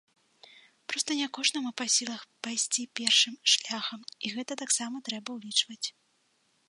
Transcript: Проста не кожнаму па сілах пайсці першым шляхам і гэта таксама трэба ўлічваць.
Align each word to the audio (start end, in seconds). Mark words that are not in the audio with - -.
Проста 0.93 1.17
не 1.19 1.27
кожнаму 1.37 1.69
па 1.81 1.85
сілах 1.95 2.23
пайсці 2.47 2.87
першым 3.01 3.35
шляхам 3.53 4.01
і 4.17 4.27
гэта 4.37 4.53
таксама 4.63 4.95
трэба 5.11 5.29
ўлічваць. 5.41 5.87